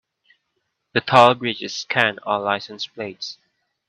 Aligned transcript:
The 0.93 1.01
toll 1.01 1.35
bridges 1.35 1.75
scan 1.75 2.17
all 2.25 2.41
license 2.41 2.87
plates. 2.87 3.37